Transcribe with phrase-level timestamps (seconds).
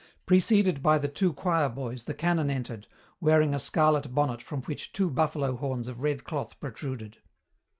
[0.25, 2.87] Preceded by the two choir boys the canon entered,
[3.19, 7.17] wearing a scarlet bonnet from which two buffalo horns of red cloth protruded.